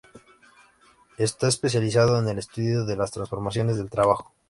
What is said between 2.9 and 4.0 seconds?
las transformaciones del